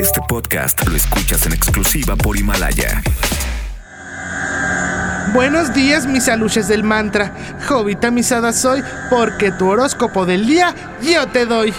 [0.00, 3.02] Este podcast lo escuchas en exclusiva por Himalaya.
[5.32, 7.32] Buenos días, mis aluches del mantra.
[7.68, 11.72] Jovita misada soy, porque tu horóscopo del día yo te doy.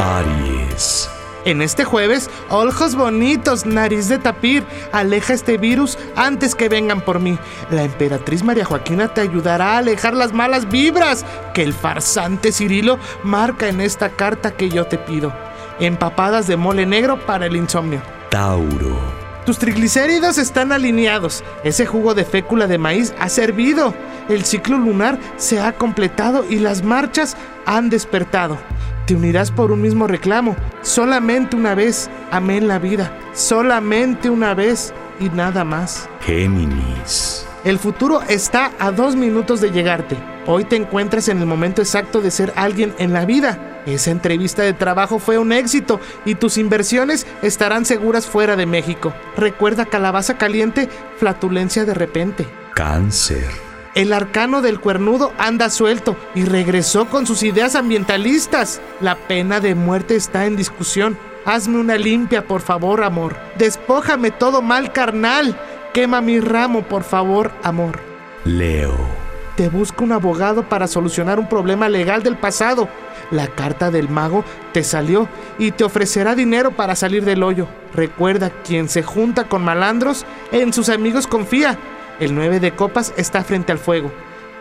[0.00, 1.10] Aries.
[1.44, 7.20] En este jueves, ojos bonitos, nariz de tapir, aleja este virus antes que vengan por
[7.20, 7.38] mí.
[7.70, 12.98] La emperatriz María Joaquina te ayudará a alejar las malas vibras que el farsante Cirilo
[13.24, 15.47] marca en esta carta que yo te pido.
[15.80, 18.00] Empapadas de mole negro para el insomnio.
[18.30, 18.98] Tauro.
[19.46, 21.42] Tus triglicéridos están alineados.
[21.64, 23.94] Ese jugo de fécula de maíz ha servido.
[24.28, 28.58] El ciclo lunar se ha completado y las marchas han despertado.
[29.06, 30.54] Te unirás por un mismo reclamo.
[30.82, 33.10] Solamente una vez amé en la vida.
[33.32, 36.10] Solamente una vez y nada más.
[36.20, 37.46] Géminis.
[37.64, 40.16] El futuro está a dos minutos de llegarte.
[40.46, 43.77] Hoy te encuentras en el momento exacto de ser alguien en la vida.
[43.94, 49.14] Esa entrevista de trabajo fue un éxito y tus inversiones estarán seguras fuera de México.
[49.36, 52.46] Recuerda calabaza caliente, flatulencia de repente.
[52.74, 53.48] Cáncer.
[53.94, 58.80] El arcano del cuernudo anda suelto y regresó con sus ideas ambientalistas.
[59.00, 61.18] La pena de muerte está en discusión.
[61.46, 63.36] Hazme una limpia, por favor, amor.
[63.56, 65.58] Despójame todo mal carnal.
[65.94, 68.00] Quema mi ramo, por favor, amor.
[68.44, 69.27] Leo.
[69.58, 72.88] Te busco un abogado para solucionar un problema legal del pasado.
[73.32, 75.28] La carta del mago te salió
[75.58, 77.66] y te ofrecerá dinero para salir del hoyo.
[77.92, 81.76] Recuerda, quien se junta con malandros, en sus amigos confía.
[82.20, 84.12] El 9 de copas está frente al fuego.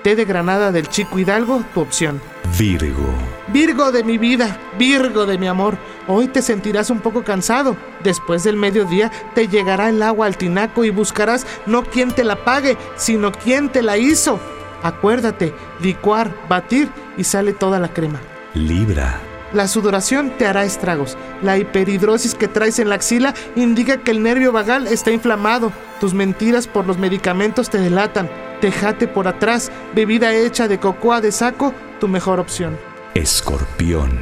[0.02, 2.20] Té de granada del chico Hidalgo, tu opción.
[2.58, 3.06] Virgo.
[3.50, 7.78] Virgo de mi vida, Virgo de mi amor, hoy te sentirás un poco cansado.
[8.04, 12.44] Después del mediodía te llegará el agua al tinaco y buscarás no quien te la
[12.44, 14.40] pague, sino quien te la hizo.
[14.84, 18.20] Acuérdate, licuar, batir y sale toda la crema.
[18.54, 19.20] Libra.
[19.54, 21.18] La sudoración te hará estragos.
[21.42, 25.72] La hiperhidrosis que traes en la axila indica que el nervio vagal está inflamado.
[26.00, 28.30] Tus mentiras por los medicamentos te delatan.
[28.60, 32.78] Tejate por atrás, bebida hecha de cocoa de saco, tu mejor opción.
[33.14, 34.20] Escorpión.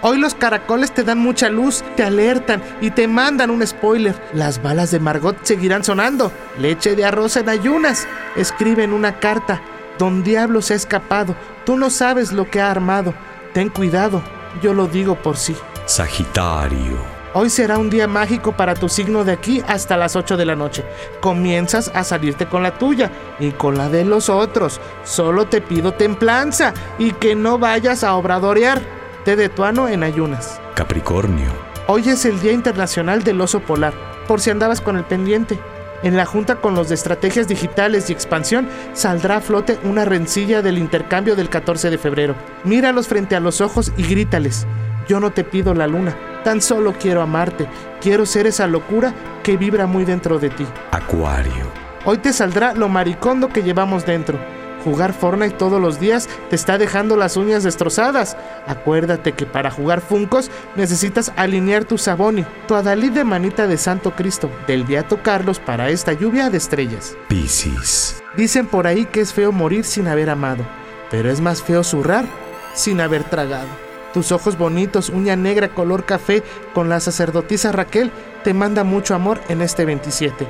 [0.00, 4.14] Hoy los caracoles te dan mucha luz, te alertan y te mandan un spoiler.
[4.34, 6.30] Las balas de Margot seguirán sonando.
[6.58, 8.06] Leche de arroz en ayunas.
[8.36, 9.62] Escribe en una carta.
[9.98, 11.34] Don Diablo se ha escapado.
[11.64, 13.14] Tú no sabes lo que ha armado.
[13.52, 14.22] Ten cuidado,
[14.62, 15.56] yo lo digo por sí.
[15.86, 17.14] Sagitario.
[17.36, 20.54] Hoy será un día mágico para tu signo de aquí hasta las 8 de la
[20.54, 20.84] noche.
[21.20, 23.10] Comienzas a salirte con la tuya
[23.40, 24.80] y con la de los otros.
[25.02, 28.82] Solo te pido templanza y que no vayas a obradorear.
[29.24, 30.60] Te detuano en ayunas.
[30.74, 31.50] Capricornio.
[31.88, 33.94] Hoy es el Día Internacional del Oso Polar,
[34.28, 35.58] por si andabas con el pendiente.
[36.04, 40.60] En la junta con los de estrategias digitales y expansión saldrá a flote una rencilla
[40.60, 42.34] del intercambio del 14 de febrero.
[42.62, 44.66] Míralos frente a los ojos y grítales.
[45.08, 46.14] Yo no te pido la luna,
[46.44, 47.66] tan solo quiero amarte.
[48.02, 50.66] Quiero ser esa locura que vibra muy dentro de ti.
[50.90, 51.70] Acuario.
[52.04, 54.38] Hoy te saldrá lo maricondo que llevamos dentro.
[54.84, 58.36] Jugar Fortnite todos los días te está dejando las uñas destrozadas.
[58.66, 64.14] Acuérdate que para jugar Funcos necesitas alinear tu Saboni, tu Adalid de manita de Santo
[64.14, 67.16] Cristo, del Beato Carlos para esta lluvia de estrellas.
[67.28, 68.22] Piscis.
[68.36, 70.64] Dicen por ahí que es feo morir sin haber amado,
[71.10, 72.26] pero es más feo zurrar
[72.74, 73.68] sin haber tragado.
[74.12, 76.42] Tus ojos bonitos, uña negra color café
[76.74, 78.12] con la sacerdotisa Raquel
[78.44, 80.46] te manda mucho amor en este 27.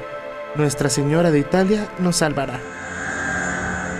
[0.56, 2.83] Nuestra Señora de Italia nos salvará.